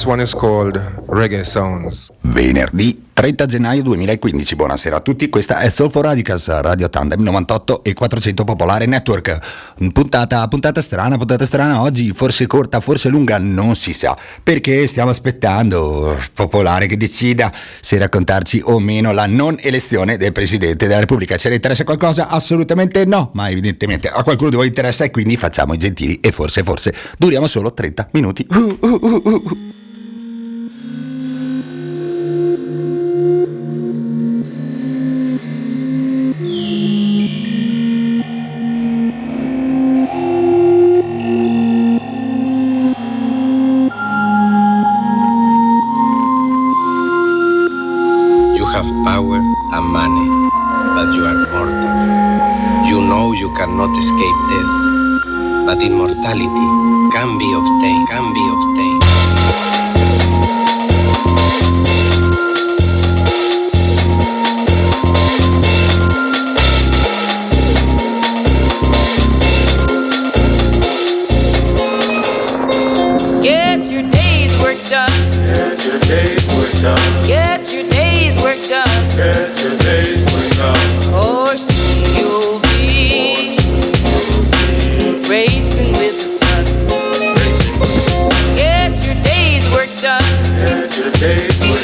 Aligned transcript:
This 0.00 0.08
one 0.08 0.22
is 0.22 0.34
called 0.34 0.80
Reggae 1.08 1.44
Sounds. 1.44 2.10
Venerdì 2.22 3.08
30 3.12 3.44
gennaio 3.44 3.82
2015, 3.82 4.56
buonasera 4.56 4.96
a 4.96 5.00
tutti, 5.00 5.28
questa 5.28 5.58
è 5.58 5.68
Soul 5.68 5.90
for 5.90 6.04
Radicals, 6.04 6.48
Radio 6.62 6.88
Tandem 6.88 7.20
98 7.20 7.82
e 7.84 7.92
400 7.92 8.44
Popolare 8.44 8.86
Network. 8.86 9.38
Puntata, 9.92 10.48
puntata 10.48 10.80
strana, 10.80 11.18
puntata 11.18 11.44
strana 11.44 11.82
oggi, 11.82 12.14
forse 12.14 12.46
corta, 12.46 12.80
forse 12.80 13.10
lunga, 13.10 13.36
non 13.36 13.74
si 13.74 13.92
sa, 13.92 14.16
perché 14.42 14.86
stiamo 14.86 15.10
aspettando 15.10 16.18
Popolare 16.32 16.86
che 16.86 16.96
decida 16.96 17.52
se 17.82 17.98
raccontarci 17.98 18.62
o 18.64 18.78
meno 18.78 19.12
la 19.12 19.26
non 19.26 19.58
elezione 19.60 20.16
del 20.16 20.32
Presidente 20.32 20.86
della 20.86 21.00
Repubblica. 21.00 21.36
Ce 21.36 21.50
ne 21.50 21.56
interessa 21.56 21.84
qualcosa? 21.84 22.28
Assolutamente 22.28 23.04
no, 23.04 23.32
ma 23.34 23.50
evidentemente 23.50 24.08
a 24.08 24.22
qualcuno 24.22 24.48
di 24.48 24.56
voi 24.56 24.68
interessa 24.68 25.04
e 25.04 25.10
quindi 25.10 25.36
facciamo 25.36 25.74
i 25.74 25.78
gentili 25.78 26.20
e 26.22 26.32
forse, 26.32 26.62
forse 26.62 26.94
duriamo 27.18 27.46
solo 27.46 27.74
30 27.74 28.08
minuti. 28.12 28.46
Uh, 28.48 28.78
uh, 28.80 29.22
uh, 29.24 29.78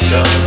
Show. 0.09 0.46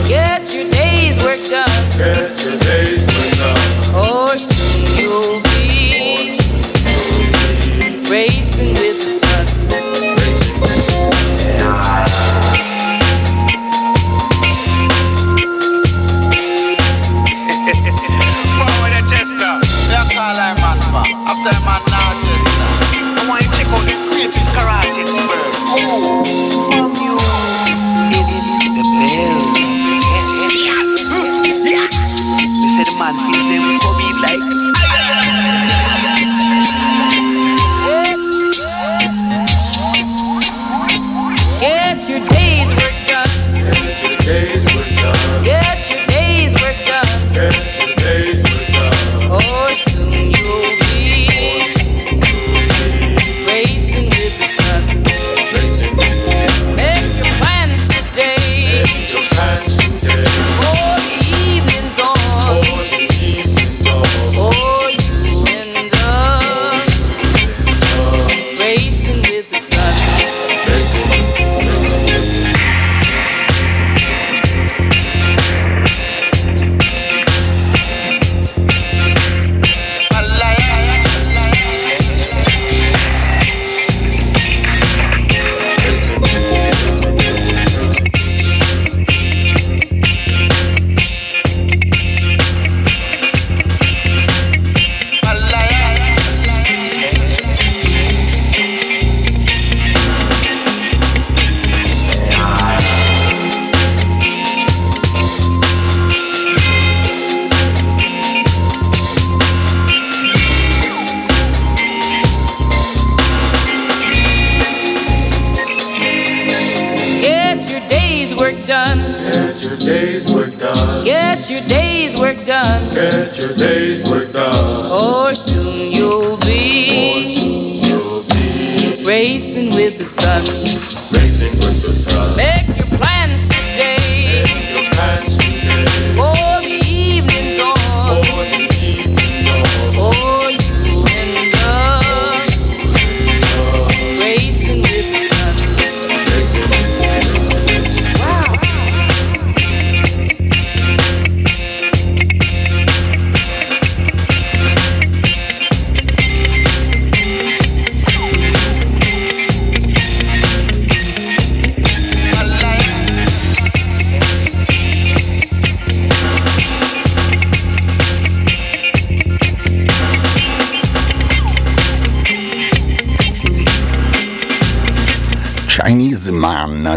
day's 119.89 120.31
work 120.31 120.57
done. 120.57 121.03
Get 121.03 121.49
your 121.49 121.61
day's 121.61 122.15
work 122.15 122.45
done. 122.45 122.93
Get 122.93 123.37
your 123.39 123.55
day's 123.55 124.07
work 124.07 124.31
done. 124.31 124.91
Or 124.91 125.33
soon 125.33 125.91
you'll 125.91 126.37
be, 126.37 127.35
soon 127.35 127.83
you'll 127.83 128.23
be 128.23 129.03
racing 129.03 129.69
with 129.73 129.97
the 129.97 130.05
sun. 130.05 130.98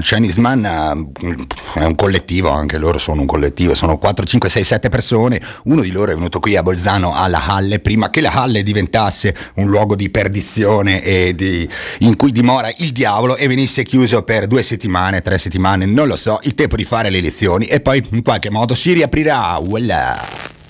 Chinese 0.00 0.40
Man 0.40 0.64
eh, 0.64 1.80
è 1.80 1.84
un 1.84 1.94
collettivo, 1.94 2.50
anche 2.50 2.78
loro 2.78 2.98
sono 2.98 3.20
un 3.20 3.26
collettivo, 3.26 3.74
sono 3.74 3.98
4, 3.98 4.24
5, 4.24 4.48
6, 4.48 4.64
7 4.64 4.88
persone, 4.88 5.40
uno 5.64 5.82
di 5.82 5.90
loro 5.90 6.12
è 6.12 6.14
venuto 6.14 6.40
qui 6.40 6.56
a 6.56 6.62
Bolzano 6.62 7.14
alla 7.14 7.44
Halle 7.46 7.78
prima 7.80 8.10
che 8.10 8.20
la 8.20 8.32
Halle 8.32 8.62
diventasse 8.62 9.34
un 9.54 9.68
luogo 9.68 9.94
di 9.94 10.10
perdizione 10.10 11.02
e 11.02 11.34
di, 11.34 11.68
in 12.00 12.16
cui 12.16 12.32
dimora 12.32 12.70
il 12.78 12.90
diavolo 12.92 13.36
e 13.36 13.46
venisse 13.46 13.82
chiuso 13.84 14.22
per 14.22 14.46
due 14.46 14.62
settimane, 14.62 15.22
tre 15.22 15.38
settimane, 15.38 15.86
non 15.86 16.06
lo 16.06 16.16
so, 16.16 16.38
il 16.42 16.54
tempo 16.54 16.76
di 16.76 16.84
fare 16.84 17.10
le 17.10 17.18
elezioni 17.18 17.66
e 17.66 17.80
poi 17.80 18.04
in 18.10 18.22
qualche 18.22 18.50
modo 18.50 18.74
si 18.74 18.92
riaprirà. 18.92 19.58
Voilà. 19.62 20.60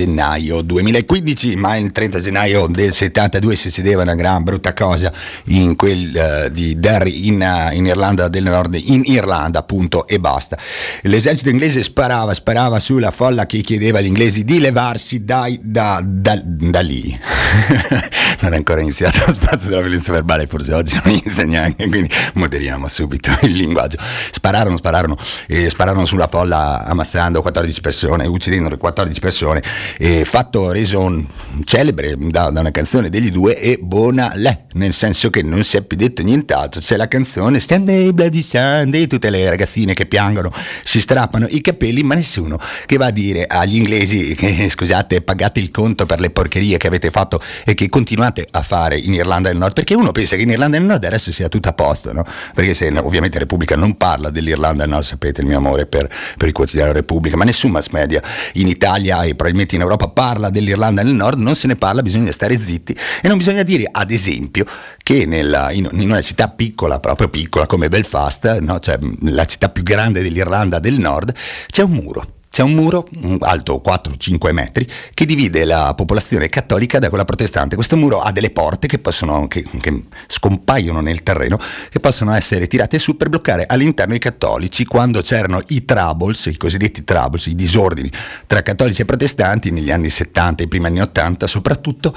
Gennaio 0.00 0.62
2015, 0.62 1.56
ma 1.56 1.76
il 1.76 1.92
30 1.92 2.20
gennaio 2.20 2.66
del 2.68 2.90
72 2.90 3.54
succedeva 3.54 4.00
una 4.00 4.14
gran 4.14 4.42
brutta 4.42 4.72
cosa 4.72 5.12
in 5.46 5.76
quel 5.76 6.46
uh, 6.46 6.50
di 6.50 6.80
Derry 6.80 7.26
in, 7.26 7.42
uh, 7.42 7.74
in, 7.74 7.84
Irlanda 7.84 8.28
del 8.28 8.44
Nord, 8.44 8.80
in 8.82 9.02
Irlanda 9.04 9.58
appunto 9.58 10.06
e 10.06 10.18
basta. 10.18 10.56
L'esercito 11.02 11.50
inglese 11.50 11.82
sparava, 11.82 12.32
sparava 12.32 12.78
sulla 12.78 13.10
folla 13.10 13.44
che 13.44 13.60
chiedeva 13.60 13.98
agli 13.98 14.06
inglesi 14.06 14.44
di 14.44 14.58
levarsi 14.58 15.22
dai, 15.22 15.60
da, 15.62 16.00
da, 16.02 16.40
da 16.42 16.80
lì. 16.80 17.18
non 18.40 18.52
è 18.52 18.56
ancora 18.56 18.80
iniziato 18.80 19.24
lo 19.26 19.32
spazio 19.32 19.68
della 19.68 19.82
violenza 19.82 20.12
verbale, 20.12 20.46
forse 20.46 20.72
oggi 20.72 21.00
non 21.02 21.12
inizia 21.12 21.44
neanche, 21.44 21.88
quindi 21.88 22.10
moderiamo 22.34 22.88
subito 22.88 23.30
il 23.42 23.52
linguaggio. 23.52 23.98
Spararono, 24.30 24.76
spararono, 24.76 25.16
e 25.46 25.68
spararono 25.68 26.04
sulla 26.04 26.28
folla 26.28 26.84
ammazzando 26.84 27.42
14 27.42 27.80
persone, 27.80 28.26
uccidendo 28.26 28.76
14 28.76 29.20
persone, 29.20 29.62
e 29.98 30.24
fatto 30.24 30.70
reso 30.72 31.00
un, 31.00 31.26
celebre 31.64 32.14
da, 32.16 32.50
da, 32.50 32.60
una 32.60 32.70
canzone 32.70 33.10
degli 33.10 33.30
due 33.30 33.58
e 33.58 33.78
buona 33.80 34.32
lei, 34.34 34.56
nel 34.74 34.92
senso 34.92 35.30
che 35.30 35.42
non 35.42 35.62
si 35.64 35.76
è 35.76 35.82
più 35.82 35.96
detto 35.96 36.22
nient'altro, 36.22 36.80
c'è 36.80 36.96
la 36.96 37.08
canzone 37.08 37.58
Sunday 37.60 38.12
Bloody 38.12 38.42
Sunday, 38.42 39.06
tutte 39.06 39.30
le 39.30 39.48
ragazzine 39.48 39.94
che 39.94 40.06
piangono, 40.06 40.52
si 40.84 41.00
strappano 41.00 41.46
i 41.48 41.60
capelli, 41.60 42.02
ma 42.02 42.14
nessuno 42.14 42.58
che 42.86 42.96
va 42.96 43.06
a 43.06 43.10
dire 43.10 43.46
agli 43.46 43.76
inglesi 43.76 44.34
che 44.34 44.68
scusate 44.68 45.22
pagate 45.22 45.60
il 45.60 45.70
conto 45.70 46.06
per 46.06 46.20
le 46.20 46.30
porcherie 46.30 46.76
che 46.76 46.86
avete 46.86 47.10
fatto 47.10 47.40
e 47.64 47.74
che 47.74 47.88
continuate 48.20 48.46
a 48.50 48.62
fare 48.62 48.98
in 48.98 49.14
Irlanda 49.14 49.48
del 49.48 49.56
Nord, 49.56 49.72
perché 49.72 49.94
uno 49.94 50.12
pensa 50.12 50.36
che 50.36 50.42
in 50.42 50.50
Irlanda 50.50 50.76
del 50.76 50.86
Nord 50.86 51.02
adesso 51.04 51.32
sia 51.32 51.48
tutto 51.48 51.70
a 51.70 51.72
posto, 51.72 52.12
no? 52.12 52.24
Perché 52.54 52.74
se 52.74 52.92
ovviamente 52.98 53.38
Repubblica 53.38 53.76
non 53.76 53.96
parla 53.96 54.28
dell'Irlanda 54.28 54.82
del 54.82 54.92
Nord, 54.92 55.04
sapete 55.04 55.40
il 55.40 55.46
mio 55.46 55.56
amore 55.56 55.86
per, 55.86 56.06
per 56.36 56.46
il 56.46 56.52
quotidiano 56.52 56.92
Repubblica, 56.92 57.36
ma 57.36 57.44
nessun 57.44 57.70
mass 57.70 57.88
media 57.88 58.22
in 58.54 58.68
Italia 58.68 59.22
e 59.22 59.34
probabilmente 59.34 59.74
in 59.74 59.80
Europa 59.80 60.08
parla 60.08 60.50
dell'Irlanda 60.50 61.02
del 61.02 61.14
Nord, 61.14 61.38
non 61.38 61.54
se 61.54 61.66
ne 61.66 61.76
parla, 61.76 62.02
bisogna 62.02 62.30
stare 62.30 62.58
zitti 62.58 62.94
e 63.22 63.28
non 63.28 63.38
bisogna 63.38 63.62
dire 63.62 63.88
ad 63.90 64.10
esempio 64.10 64.66
che 65.02 65.24
nella, 65.24 65.70
in, 65.70 65.88
in, 65.92 66.10
una 66.10 66.20
città 66.20 66.48
piccola, 66.48 67.00
proprio 67.00 67.28
piccola 67.30 67.66
come 67.66 67.88
Belfast, 67.88 68.58
no? 68.58 68.78
cioè 68.80 68.98
la 69.22 69.46
città 69.46 69.70
più 69.70 69.82
grande 69.82 70.22
dell'Irlanda 70.22 70.78
del 70.78 70.98
Nord, 70.98 71.34
c'è 71.68 71.82
un 71.82 71.92
muro 71.92 72.26
c'è 72.60 72.66
un 72.66 72.72
muro 72.72 73.08
alto 73.38 73.80
4-5 73.82 74.52
metri 74.52 74.86
che 75.14 75.24
divide 75.24 75.64
la 75.64 75.94
popolazione 75.96 76.50
cattolica 76.50 76.98
da 76.98 77.08
quella 77.08 77.24
protestante. 77.24 77.74
Questo 77.74 77.96
muro 77.96 78.20
ha 78.20 78.32
delle 78.32 78.50
porte 78.50 78.86
che, 78.86 78.98
possono, 78.98 79.48
che, 79.48 79.64
che 79.80 80.02
scompaiono 80.26 81.00
nel 81.00 81.22
terreno, 81.22 81.58
che 81.88 82.00
possono 82.00 82.34
essere 82.34 82.66
tirate 82.66 82.98
su 82.98 83.16
per 83.16 83.30
bloccare 83.30 83.64
all'interno 83.66 84.14
i 84.14 84.18
cattolici. 84.18 84.84
Quando 84.84 85.22
c'erano 85.22 85.62
i 85.68 85.86
troubles, 85.86 86.46
i 86.46 86.58
cosiddetti 86.58 87.02
troubles, 87.02 87.46
i 87.46 87.54
disordini 87.54 88.10
tra 88.46 88.60
cattolici 88.60 89.00
e 89.00 89.04
protestanti 89.06 89.70
negli 89.70 89.90
anni 89.90 90.10
70 90.10 90.62
e 90.62 90.66
i 90.66 90.68
primi 90.68 90.84
anni 90.84 91.00
80 91.00 91.46
soprattutto, 91.46 92.14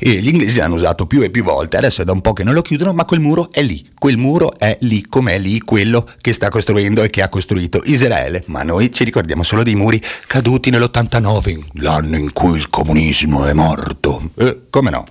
e 0.00 0.20
gli 0.20 0.28
inglesi 0.28 0.58
l'hanno 0.58 0.76
usato 0.76 1.06
più 1.06 1.22
e 1.22 1.30
più 1.30 1.42
volte, 1.42 1.76
adesso 1.76 2.02
è 2.02 2.04
da 2.04 2.12
un 2.12 2.20
po' 2.20 2.32
che 2.32 2.44
non 2.44 2.54
lo 2.54 2.62
chiudono, 2.62 2.92
ma 2.92 3.04
quel 3.04 3.18
muro 3.18 3.50
è 3.50 3.62
lì, 3.62 3.84
quel 3.98 4.16
muro 4.16 4.56
è 4.56 4.76
lì, 4.82 5.04
com'è 5.04 5.38
lì 5.38 5.58
quello 5.60 6.06
che 6.20 6.32
sta 6.32 6.48
costruendo 6.50 7.02
e 7.02 7.10
che 7.10 7.22
ha 7.22 7.28
costruito 7.28 7.82
Israele, 7.84 8.44
ma 8.46 8.62
noi 8.62 8.92
ci 8.92 9.02
ricordiamo 9.02 9.42
solo 9.42 9.64
dei 9.64 9.74
muri 9.74 10.00
caduti 10.26 10.70
nell'89, 10.70 11.58
l'anno 11.80 12.16
in 12.16 12.32
cui 12.32 12.58
il 12.58 12.70
comunismo 12.70 13.44
è 13.46 13.52
morto. 13.52 14.30
Eh, 14.36 14.62
come 14.70 14.90
no? 14.90 15.04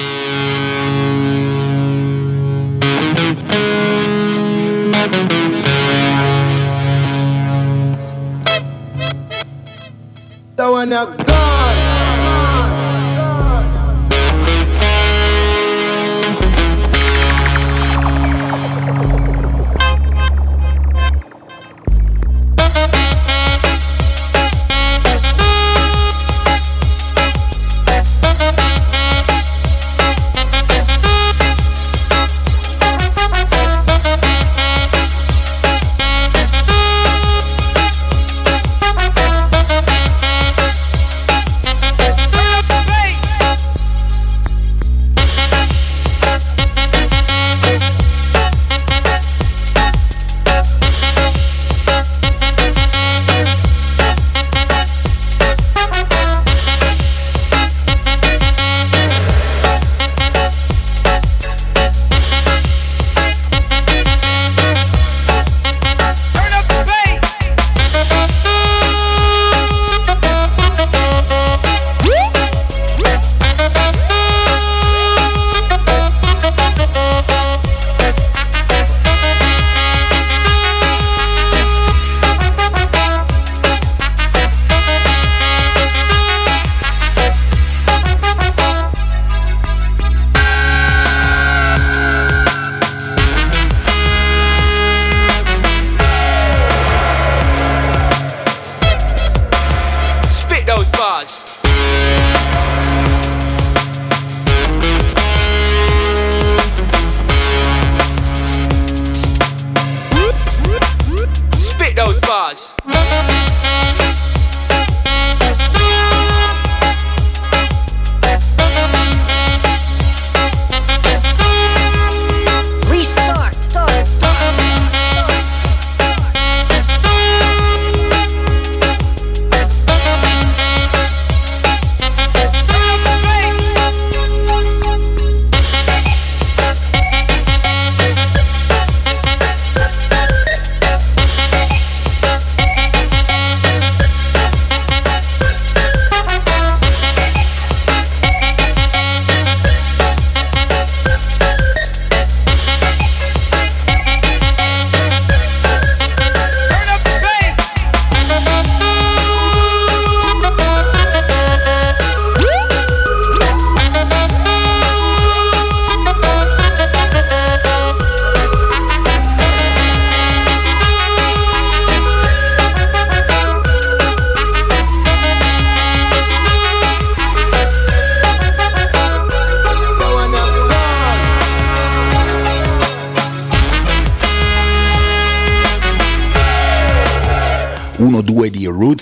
The 10.56 10.64
one 10.64 10.92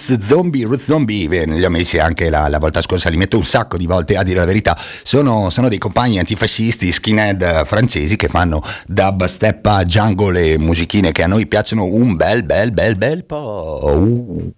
Roots 0.05 0.19
Zombie, 0.19 0.65
Roots 0.65 0.83
Zombie, 0.83 1.27
beh, 1.27 1.45
li 1.45 1.65
ho 1.65 1.69
messi 1.69 1.97
anche 1.97 2.29
la, 2.29 2.47
la, 2.47 2.59
volta 2.59 2.81
scorsa, 2.81 3.09
li 3.09 3.17
metto 3.17 3.37
un 3.37 3.43
sacco 3.43 3.75
di 3.75 3.87
volte 3.87 4.15
a 4.15 4.23
dire 4.23 4.37
la 4.37 4.45
verità, 4.45 4.77
sono, 5.03 5.49
sono 5.49 5.67
dei 5.67 5.79
compagni 5.79 6.19
antifascisti, 6.19 6.91
skinhead 6.91 7.65
francesi 7.65 8.15
che 8.15 8.27
fanno 8.27 8.61
dub, 8.85 9.23
steppa, 9.25 9.83
jungle 9.83 10.51
e 10.51 10.57
musichine 10.59 11.11
che 11.11 11.23
a 11.23 11.27
noi 11.27 11.47
piacciono 11.47 11.85
un 11.85 12.15
bel 12.15 12.43
bel 12.43 12.71
bel 12.71 12.95
bel 12.95 13.25
po'. 13.25 13.79
Uh. 13.83 14.53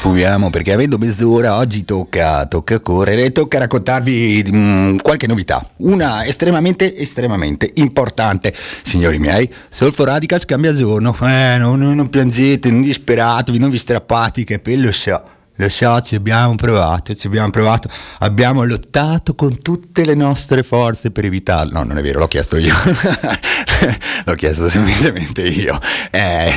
Sfumiamo 0.00 0.48
perché 0.48 0.72
avendo 0.72 0.96
mezz'ora 0.96 1.58
oggi 1.58 1.84
tocca, 1.84 2.46
tocca 2.46 2.80
correre 2.80 3.24
e 3.24 3.32
tocca 3.32 3.58
raccontarvi 3.58 4.44
mh, 4.50 4.56
mm, 4.56 4.96
qualche 5.02 5.26
novità. 5.26 5.62
Una 5.80 6.24
estremamente, 6.24 6.96
estremamente 6.96 7.70
importante. 7.74 8.54
Signori 8.80 9.18
miei, 9.18 9.52
Solfo 9.68 10.04
Radicals 10.04 10.46
cambia 10.46 10.72
giorno. 10.72 11.14
Eh, 11.20 11.56
non, 11.58 11.80
non 11.80 12.08
piangete, 12.08 12.70
non 12.70 12.80
disperatevi, 12.80 13.58
non 13.58 13.68
vi 13.68 13.76
strappate, 13.76 14.42
che 14.44 14.62
quello 14.62 14.90
so. 14.90 15.22
Lo 15.60 15.68
so, 15.68 16.00
ci 16.00 16.14
abbiamo 16.14 16.54
provato, 16.54 17.14
ci 17.14 17.26
abbiamo 17.26 17.50
provato, 17.50 17.90
abbiamo 18.20 18.64
lottato 18.64 19.34
con 19.34 19.58
tutte 19.58 20.06
le 20.06 20.14
nostre 20.14 20.62
forze 20.62 21.10
per 21.10 21.26
evitarlo. 21.26 21.74
No, 21.74 21.84
non 21.84 21.98
è 21.98 22.02
vero, 22.02 22.18
l'ho 22.18 22.28
chiesto 22.28 22.56
io. 22.56 22.72
l'ho 24.24 24.34
chiesto 24.36 24.70
semplicemente 24.70 25.42
io. 25.42 25.78
Eh, 26.10 26.50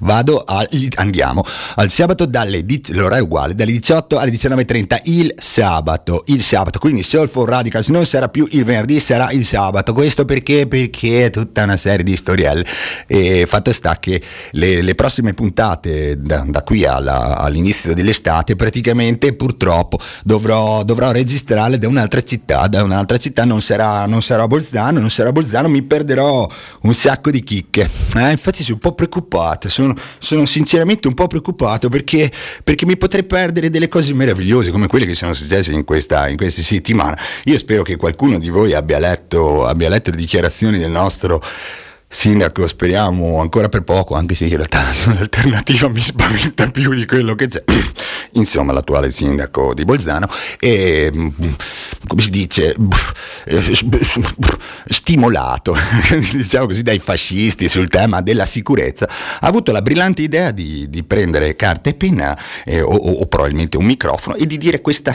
vado 0.00 0.42
al, 0.46 0.66
andiamo 0.94 1.44
al 1.74 1.90
sabato 1.90 2.24
dalle 2.24 2.64
l'ora 2.88 3.18
è 3.18 3.20
uguale, 3.20 3.54
dalle 3.54 3.72
18 3.72 4.16
alle 4.16 4.30
19.30 4.30 5.00
il 5.04 5.34
sabato, 5.36 6.22
il 6.28 6.40
sabato, 6.40 6.78
quindi 6.78 7.02
Soul 7.02 7.28
for 7.28 7.50
Radicals 7.50 7.88
non 7.88 8.06
sarà 8.06 8.30
più 8.30 8.48
il 8.52 8.64
venerdì, 8.64 9.00
sarà 9.00 9.30
il 9.32 9.44
sabato. 9.44 9.92
Questo 9.92 10.24
perché? 10.24 10.66
Perché 10.66 11.26
è 11.26 11.30
tutta 11.30 11.64
una 11.64 11.76
serie 11.76 12.04
di 12.04 12.16
storielle. 12.16 12.64
E 13.06 13.44
fatto 13.46 13.70
sta 13.70 13.98
che 13.98 14.22
le, 14.52 14.80
le 14.80 14.94
prossime 14.94 15.34
puntate 15.34 16.18
da, 16.18 16.42
da 16.46 16.62
qui 16.62 16.86
alla, 16.86 17.36
all'inizio 17.36 17.92
dell'estate 17.92 18.44
puntate 18.46 18.54
praticamente 18.54 19.34
purtroppo 19.34 19.98
dovrò, 20.24 20.84
dovrò 20.84 21.10
registrarle 21.10 21.78
da 21.78 21.88
un'altra 21.88 22.22
città, 22.22 22.68
da 22.68 22.84
un'altra 22.84 23.18
città 23.18 23.44
non 23.44 23.60
sarà, 23.60 24.06
non 24.06 24.22
sarà 24.22 24.46
Bolzano, 24.46 25.00
non 25.00 25.10
sarà 25.10 25.32
Bolzano, 25.32 25.68
mi 25.68 25.82
perderò 25.82 26.48
un 26.82 26.94
sacco 26.94 27.30
di 27.30 27.42
chicche. 27.42 27.88
Eh, 28.16 28.30
infatti 28.30 28.62
sono 28.62 28.74
un 28.74 28.80
po' 28.80 28.94
preoccupato, 28.94 29.68
sono, 29.68 29.94
sono 30.18 30.44
sinceramente 30.44 31.08
un 31.08 31.14
po' 31.14 31.26
preoccupato 31.26 31.88
perché, 31.88 32.30
perché, 32.62 32.86
mi 32.86 32.96
potrei 32.96 33.24
perdere 33.24 33.68
delle 33.68 33.88
cose 33.88 34.14
meravigliose 34.14 34.70
come 34.70 34.86
quelle 34.86 35.06
che 35.06 35.14
sono 35.14 35.34
successe 35.34 35.72
in 35.72 35.84
questa, 35.84 36.28
in 36.28 36.36
questa 36.36 36.62
settimana. 36.62 37.18
Io 37.44 37.58
spero 37.58 37.82
che 37.82 37.96
qualcuno 37.96 38.38
di 38.38 38.48
voi 38.48 38.74
abbia 38.74 39.00
letto, 39.00 39.66
abbia 39.66 39.88
letto 39.88 40.10
le 40.10 40.16
dichiarazioni 40.16 40.78
del 40.78 40.90
nostro 40.90 41.42
sindaco 42.16 42.66
speriamo 42.66 43.42
ancora 43.42 43.68
per 43.68 43.82
poco 43.82 44.14
anche 44.14 44.34
se 44.34 44.46
in 44.46 44.56
realtà 44.56 44.86
l'alternativa 45.12 45.90
mi 45.90 46.00
spaventa 46.00 46.70
più 46.70 46.94
di 46.94 47.04
quello 47.04 47.34
che 47.34 47.46
c'è. 47.46 47.62
Insomma 48.32 48.72
l'attuale 48.72 49.10
sindaco 49.10 49.74
di 49.74 49.84
Bolzano 49.84 50.26
e 50.58 51.10
come 52.06 52.22
si 52.22 52.30
dice 52.30 52.74
stimolato 54.88 55.76
diciamo 56.32 56.66
così 56.66 56.82
dai 56.82 56.98
fascisti 56.98 57.68
sul 57.68 57.88
tema 57.88 58.22
della 58.22 58.46
sicurezza 58.46 59.06
ha 59.06 59.46
avuto 59.46 59.70
la 59.72 59.82
brillante 59.82 60.22
idea 60.22 60.50
di, 60.52 60.88
di 60.88 61.04
prendere 61.04 61.54
carta 61.54 61.90
e 61.90 61.94
penna 61.94 62.36
eh, 62.64 62.80
o, 62.80 62.94
o, 62.94 63.26
probabilmente 63.26 63.76
un 63.76 63.84
microfono 63.84 64.36
e 64.36 64.46
di 64.46 64.56
dire 64.58 64.80
questa, 64.80 65.14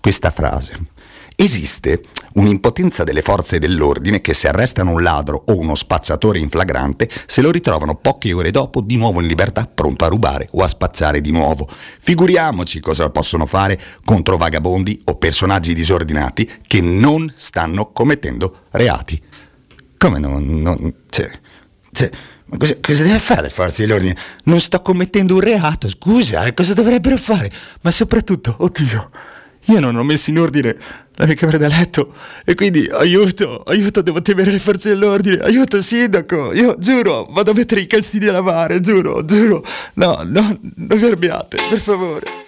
questa 0.00 0.30
frase 0.30 0.94
Esiste 1.38 2.00
un'impotenza 2.36 3.04
delle 3.04 3.20
forze 3.20 3.58
dell'ordine 3.58 4.22
che 4.22 4.32
se 4.32 4.48
arrestano 4.48 4.92
un 4.92 5.02
ladro 5.02 5.42
o 5.48 5.58
uno 5.58 5.74
spacciatore 5.74 6.38
in 6.38 6.48
flagrante 6.48 7.10
se 7.26 7.42
lo 7.42 7.50
ritrovano 7.50 7.94
poche 7.94 8.32
ore 8.32 8.50
dopo 8.50 8.80
di 8.80 8.96
nuovo 8.96 9.20
in 9.20 9.26
libertà 9.26 9.68
pronto 9.72 10.06
a 10.06 10.08
rubare 10.08 10.48
o 10.52 10.62
a 10.62 10.66
spacciare 10.66 11.20
di 11.20 11.30
nuovo. 11.30 11.68
Figuriamoci 11.68 12.80
cosa 12.80 13.10
possono 13.10 13.44
fare 13.44 13.78
contro 14.02 14.38
vagabondi 14.38 14.98
o 15.04 15.16
personaggi 15.16 15.74
disordinati 15.74 16.50
che 16.66 16.80
non 16.80 17.30
stanno 17.36 17.92
commettendo 17.92 18.60
reati. 18.70 19.22
Come 19.98 20.18
non... 20.18 20.62
non 20.62 20.94
cioè, 21.10 21.30
cioè, 21.92 22.10
ma 22.46 22.56
cosa, 22.56 22.78
cosa, 22.80 23.02
deve 23.02 23.18
fare 23.18 23.42
le 23.42 23.50
forze 23.50 23.84
dell'ordine? 23.84 24.16
Non 24.44 24.58
sto 24.58 24.80
commettendo 24.80 25.34
un 25.34 25.40
reato, 25.40 25.90
scusa, 25.90 26.46
eh, 26.46 26.54
cosa 26.54 26.72
dovrebbero 26.72 27.18
fare? 27.18 27.50
Ma 27.82 27.90
soprattutto, 27.90 28.54
oddio, 28.58 29.10
io 29.66 29.80
non 29.80 29.96
ho 29.96 30.04
messo 30.04 30.30
in 30.30 30.38
ordine 30.38 30.76
la 31.16 31.26
mia 31.26 31.34
camera 31.34 31.58
da 31.58 31.68
letto 31.68 32.14
e 32.44 32.54
quindi 32.54 32.88
aiuto, 32.90 33.62
aiuto, 33.66 34.02
devo 34.02 34.20
temere 34.20 34.50
le 34.50 34.58
forze 34.58 34.90
dell'ordine, 34.90 35.38
aiuto 35.38 35.80
sindaco, 35.80 36.52
io 36.52 36.76
giuro, 36.78 37.26
vado 37.30 37.52
a 37.52 37.54
mettere 37.54 37.80
i 37.80 37.86
calzini 37.86 38.26
a 38.26 38.32
lavare, 38.32 38.80
giuro, 38.80 39.24
giuro, 39.24 39.64
no, 39.94 40.22
no, 40.24 40.58
non 40.74 40.98
vi 40.98 41.04
arrabbiate, 41.04 41.58
per 41.70 41.80
favore. 41.80 42.45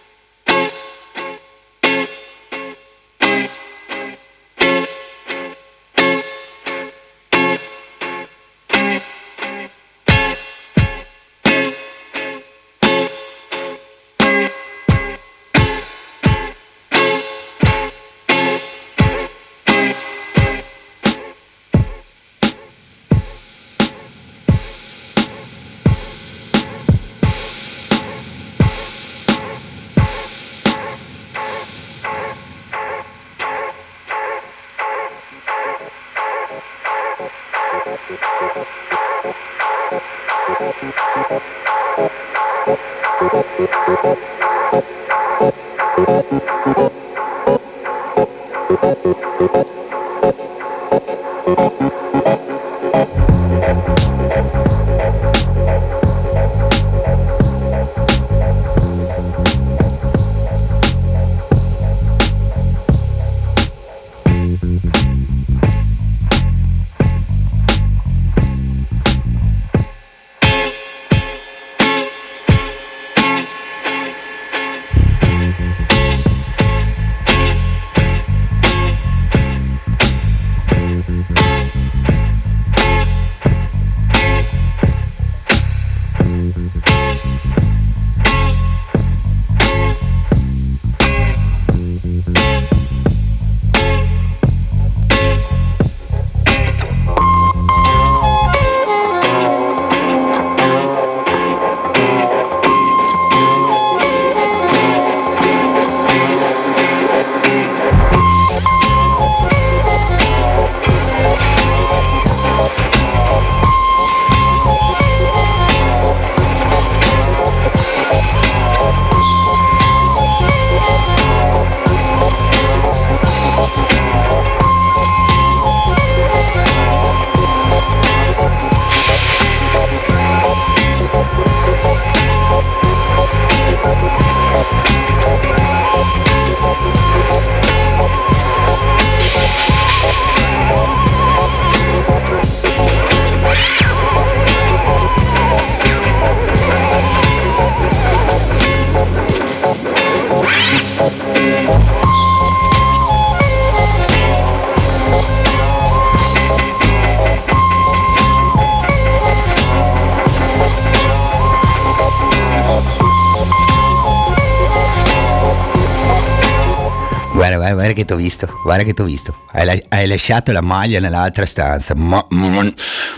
Guarda 168.08 168.12
che 168.12 168.12
ti 168.12 168.12
ho 168.12 168.16
visto, 168.16 168.48
guarda 168.62 168.84
che 168.84 168.94
ti 168.94 169.02
ho 169.02 169.04
visto. 169.04 169.34
Hai, 169.52 169.82
hai, 169.88 170.06
lasciato 170.06 170.52
la 170.52 170.62
maglia 170.62 171.00
nell'altra 171.00 171.44
stanza, 171.44 171.94
ma, 171.94 172.24
ma, 172.30 172.72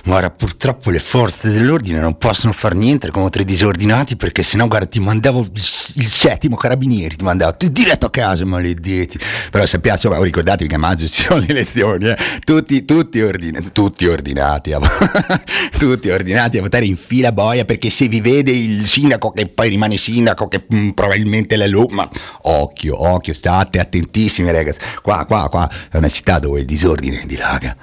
guarda, 0.04 0.34
purtroppo 0.60 0.90
le 0.90 0.98
forze 0.98 1.48
dell'ordine 1.48 2.00
non 2.00 2.18
possono 2.18 2.52
fare 2.52 2.74
niente 2.74 3.10
come 3.10 3.30
tre 3.30 3.44
disordinati 3.44 4.16
perché 4.16 4.42
sennò, 4.42 4.66
guarda, 4.66 4.84
ti 4.84 5.00
mandavo 5.00 5.40
il, 5.40 5.50
il 5.94 6.06
settimo 6.06 6.56
carabinieri, 6.56 7.16
ti 7.16 7.24
mandavo 7.24 7.56
diretto 7.70 8.04
a 8.04 8.10
casa, 8.10 8.44
maledetti. 8.44 9.18
Però 9.50 9.64
sappiate, 9.64 10.06
insomma, 10.06 10.22
ricordatevi 10.22 10.68
che 10.68 10.74
a 10.74 10.78
maggio 10.78 11.06
ci 11.06 11.22
sono 11.22 11.40
le 11.40 11.46
elezioni, 11.48 12.10
eh? 12.10 12.16
tutti, 12.44 12.84
tutti, 12.84 13.22
ordin- 13.22 13.72
tutti, 13.72 14.04
ordinati, 14.04 14.74
a, 14.74 14.80
tutti 15.78 16.10
ordinati 16.10 16.58
a 16.58 16.60
votare 16.60 16.84
in 16.84 16.98
fila 16.98 17.32
boia 17.32 17.64
perché 17.64 17.88
se 17.88 18.06
vi 18.08 18.20
vede 18.20 18.50
il 18.50 18.86
sindaco 18.86 19.30
che 19.30 19.46
poi 19.46 19.70
rimane 19.70 19.96
sindaco, 19.96 20.46
che 20.46 20.62
mh, 20.68 20.76
mm, 20.76 20.88
probabilmente 20.90 21.54
è 21.54 21.68
lui, 21.68 21.86
ma 21.88 22.06
occhio, 22.42 23.02
occhio, 23.02 23.32
state 23.32 23.78
attentissimi 23.80 24.50
ragazzi, 24.50 24.80
qua, 25.00 25.24
qua, 25.24 25.48
qua 25.48 25.70
è 25.90 25.96
una 25.96 26.08
città 26.10 26.38
dove 26.38 26.60
il 26.60 26.66
disordine 26.66 27.24
dilaga, 27.24 27.74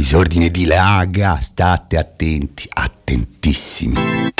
disordine 0.00 0.48
dilaga, 0.50 1.38
state 1.42 1.98
attenti, 1.98 2.66
attentissimi. 2.70 4.30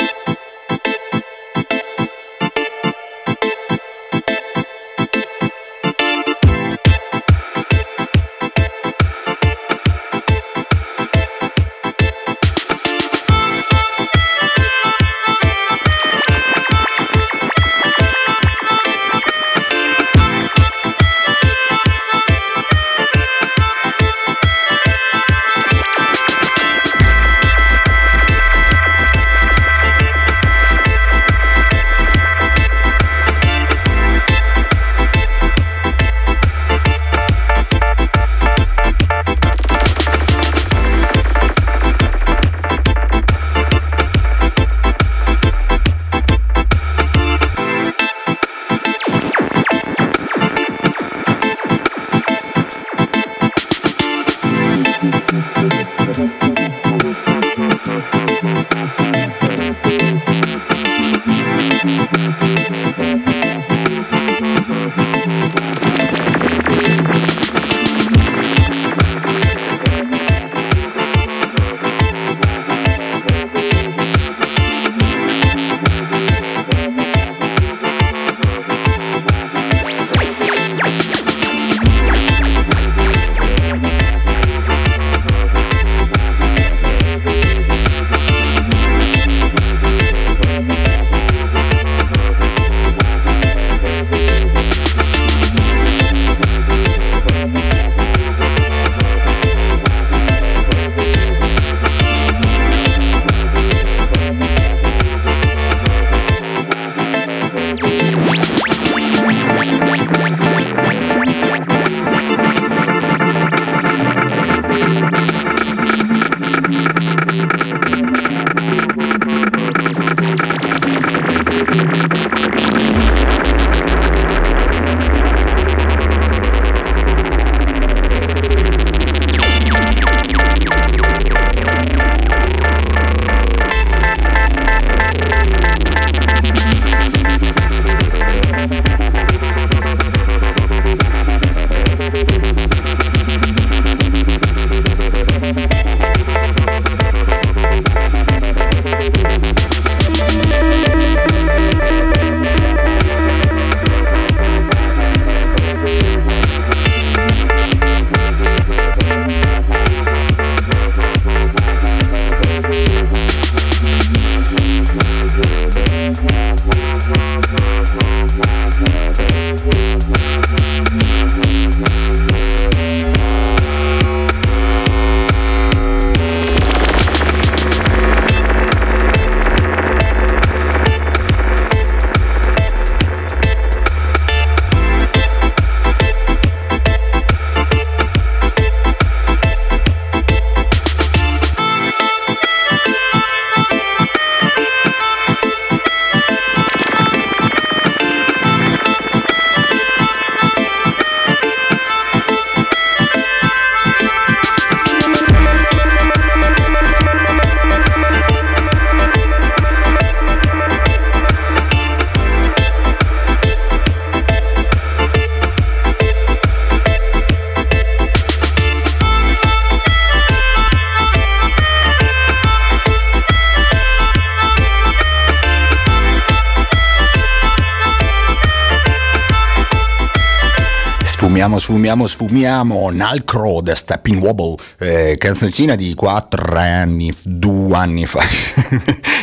Sfumiamo, 231.41 231.57
sfumiamo, 231.57 232.07
sfumiamo. 232.07 232.89
Nalcro, 232.91 233.61
The 233.63 233.73
Stepping 233.73 234.21
Wobble, 234.21 234.55
eh, 234.77 235.15
canzoncina 235.17 235.73
di 235.73 235.95
4 235.95 236.55
anni, 236.55 237.11
2 237.23 237.75
anni 237.75 238.05
fa, 238.05 238.21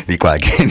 di, 0.04 0.16
qualche, 0.18 0.66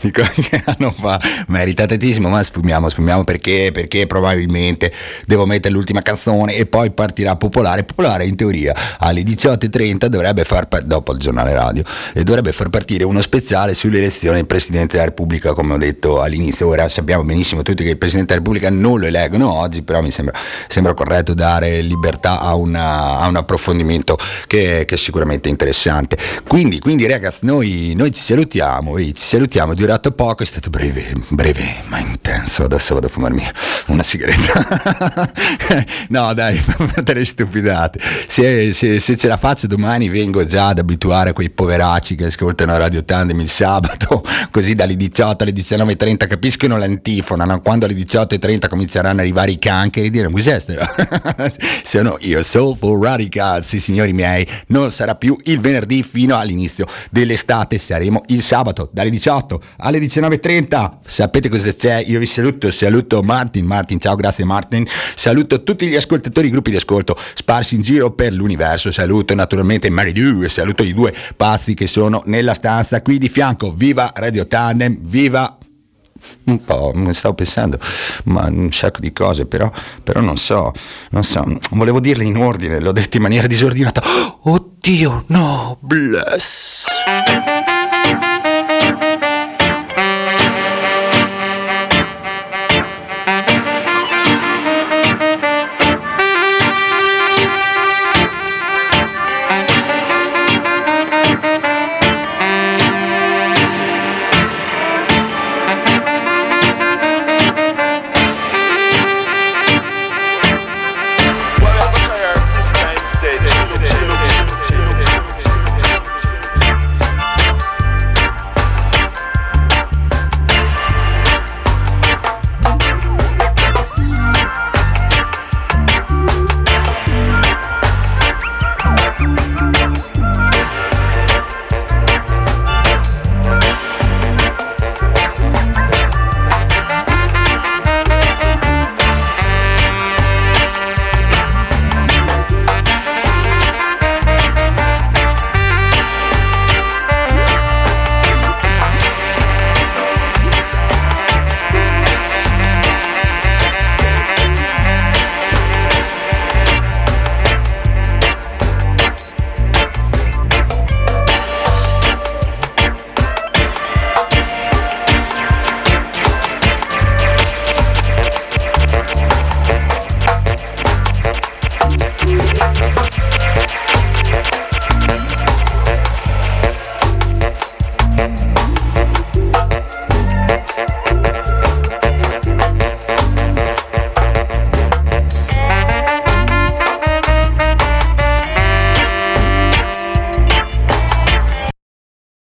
di 0.00 0.10
qualche 0.10 0.62
anno 0.64 0.90
fa, 0.98 1.20
meritatissimo, 1.48 2.30
ma 2.30 2.42
sfumiamo, 2.42 2.88
sfumiamo 2.88 3.24
perché? 3.24 3.72
Perché 3.74 4.06
probabilmente 4.06 4.90
devo 5.26 5.44
mettere 5.44 5.74
l'ultima 5.74 6.00
canzone 6.00 6.54
e 6.54 6.64
poi 6.64 6.90
partirà 6.92 7.36
Popolare. 7.36 7.84
Popolare 7.84 8.24
in 8.24 8.36
teoria 8.36 8.74
alle 9.00 9.20
18.30 9.20 10.06
dovrebbe 10.06 10.44
far, 10.44 10.66
dopo 10.84 11.12
il 11.12 11.18
giornale 11.18 11.52
radio, 11.52 11.82
dovrebbe 12.22 12.52
far 12.52 12.70
partire 12.70 13.04
uno 13.04 13.20
speciale 13.20 13.74
sulle 13.74 13.98
elezioni 13.98 14.36
del 14.36 14.46
Presidente 14.46 14.96
della 14.96 15.08
Repubblica, 15.08 15.52
come 15.52 15.74
ho 15.74 15.78
detto 15.78 16.22
all'inizio. 16.22 16.68
Ora 16.68 16.88
sappiamo 16.88 17.22
benissimo 17.22 17.62
tutti 17.62 17.84
che 17.84 17.90
il 17.90 17.98
Presidente 17.98 18.32
della 18.32 18.46
Repubblica 18.46 18.70
non 18.74 18.98
lo 18.98 19.06
eleggono 19.06 19.52
oggi, 19.52 19.82
però 19.82 20.00
mi 20.00 20.10
sembra, 20.10 20.34
sembra 20.66 20.94
corretto 20.94 21.34
dare 21.34 21.80
libertà 21.80 22.40
a, 22.40 22.54
una, 22.54 23.18
a 23.18 23.28
un 23.28 23.36
approfondimento 23.36 24.18
che, 24.46 24.84
che, 24.86 24.94
è 24.94 24.98
sicuramente 24.98 25.48
interessante. 25.48 26.16
Quindi, 26.46 26.78
quindi 26.78 27.06
ragazzi, 27.06 27.44
noi, 27.44 27.94
noi 27.96 28.12
ci 28.12 28.20
salutiamo, 28.20 28.98
ci 28.98 29.12
salutiamo, 29.14 29.72
è 29.72 29.74
durato 29.74 30.12
poco, 30.12 30.42
è 30.42 30.46
stato 30.46 30.70
breve, 30.70 31.12
breve 31.30 31.82
ma 31.88 31.98
intenso. 31.98 32.64
Adesso 32.64 32.94
vado 32.94 33.06
a 33.06 33.10
fumarmi 33.10 33.46
una 33.86 34.02
sigaretta. 34.02 35.84
no, 36.08 36.32
dai, 36.34 36.56
fate 36.58 37.14
le 37.14 37.24
stupidate. 37.24 38.00
Se, 38.26 38.72
se, 38.72 39.00
se, 39.00 39.16
ce 39.16 39.28
la 39.28 39.36
faccio 39.36 39.66
domani 39.66 40.08
vengo 40.08 40.44
già 40.44 40.68
ad 40.68 40.78
abituare 40.78 41.32
quei 41.32 41.50
poveracci 41.50 42.14
che 42.14 42.26
ascoltano 42.26 42.76
Radio 42.76 43.04
Tandem 43.04 43.40
il 43.40 43.48
sabato, 43.48 44.24
così 44.50 44.74
dalle 44.74 44.96
18 44.96 45.42
alle 45.42 45.52
19.30 45.52 46.28
capiscono 46.28 46.78
l'antifona, 46.78 47.44
no? 47.44 47.60
quando 47.60 47.86
alle 47.86 47.94
18.30 47.94 48.68
cominceranno 48.68 49.14
ad 49.14 49.20
arrivare 49.20 49.50
i 49.50 49.58
cancheri, 49.58 50.10
dire 50.10 50.28
cos'è 50.44 50.60
Sono 51.84 52.16
io, 52.20 52.42
Soulful 52.42 53.02
Radicals, 53.02 53.76
signori 53.76 54.12
miei, 54.12 54.46
non 54.68 54.90
sarà 54.90 55.14
più 55.14 55.36
il 55.44 55.60
venerdì 55.60 56.02
fino 56.02 56.36
all'inizio 56.36 56.86
dell'estate, 57.10 57.78
saremo 57.78 58.22
il 58.26 58.42
sabato 58.42 58.90
dalle 58.92 59.10
18 59.10 59.60
alle 59.78 59.98
19.30. 59.98 60.92
Sapete 61.04 61.48
cosa 61.48 61.72
c'è? 61.72 62.02
Io 62.06 62.18
vi 62.18 62.26
saluto, 62.26 62.70
saluto 62.70 63.22
Martin, 63.22 63.64
Martin, 63.64 63.98
ciao, 63.98 64.16
grazie 64.16 64.44
Martin, 64.44 64.86
saluto 65.14 65.62
tutti 65.62 65.86
gli 65.86 65.96
ascoltatori, 65.96 66.50
gruppi 66.50 66.70
di 66.70 66.76
ascolto 66.76 67.16
sparsi 67.34 67.76
in 67.76 67.82
giro 67.82 68.10
per 68.10 68.32
l'universo, 68.32 68.90
saluto 68.90 69.34
naturalmente 69.34 69.88
Mary 69.88 70.12
Lou 70.14 70.42
e 70.42 70.48
saluto 70.48 70.82
i 70.82 70.92
due 70.92 71.14
pazzi 71.36 71.74
che 71.74 71.86
sono 71.86 72.22
nella 72.26 72.54
stanza 72.54 73.00
qui 73.00 73.18
di 73.18 73.28
fianco, 73.28 73.72
viva 73.72 74.10
Radio 74.14 74.46
Tandem, 74.46 74.98
viva 75.00 75.58
un 76.44 76.62
po', 76.64 76.92
stavo 77.10 77.34
pensando, 77.34 77.78
ma 78.24 78.46
un 78.48 78.70
sacco 78.72 79.00
di 79.00 79.12
cose, 79.12 79.46
però, 79.46 79.70
però 80.02 80.20
non 80.20 80.36
so, 80.36 80.72
non 81.10 81.22
so, 81.22 81.44
volevo 81.70 82.00
dirle 82.00 82.24
in 82.24 82.36
ordine, 82.36 82.80
l'ho 82.80 82.92
detto 82.92 83.16
in 83.16 83.22
maniera 83.22 83.46
disordinata. 83.46 84.02
Oddio, 84.42 85.24
no, 85.28 85.78
bless. 85.80 86.84